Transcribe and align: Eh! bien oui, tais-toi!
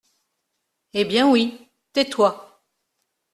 Eh! 0.95 1.05
bien 1.05 1.29
oui, 1.29 1.69
tais-toi! 1.93 2.63